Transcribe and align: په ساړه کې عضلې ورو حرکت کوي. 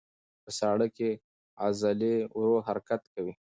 په 0.43 0.49
ساړه 0.59 0.87
کې 0.97 1.09
عضلې 1.63 2.15
ورو 2.37 2.55
حرکت 2.67 3.01
کوي. 3.13 3.33